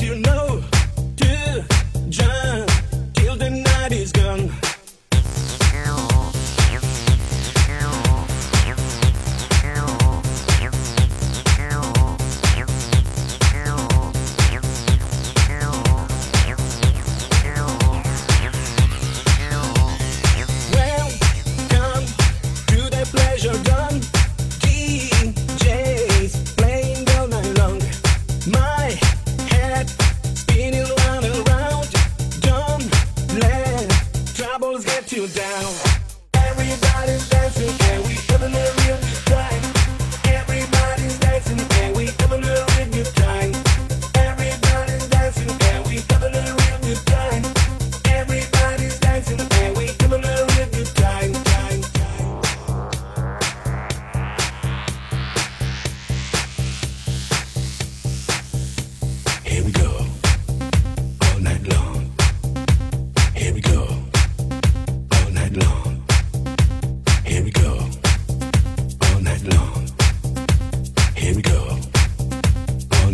you 0.00 0.16
know 0.16 0.73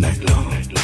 night 0.01 0.31
long. 0.31 0.80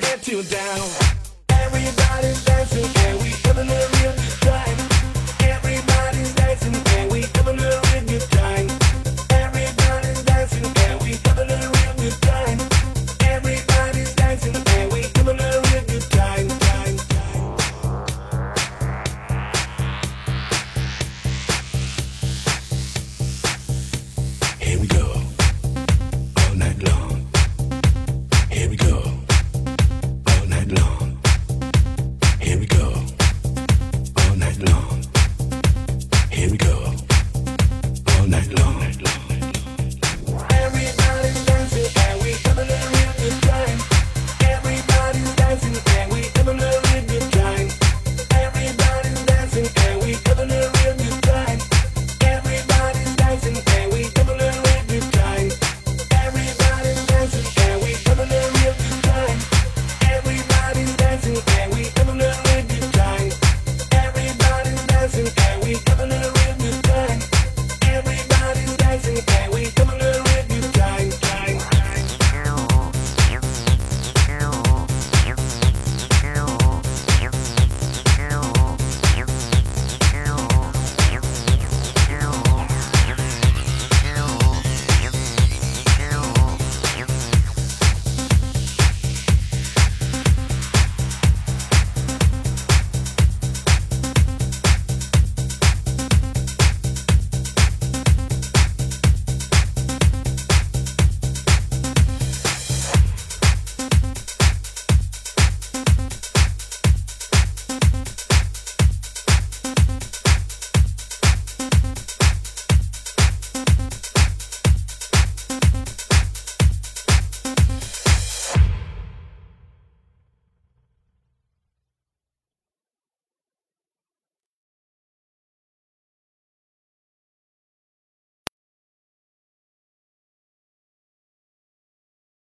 Get 0.00 0.26
you 0.28 0.42
down. 0.44 0.88
Everybody's 1.50 2.44
dancing 2.44 3.01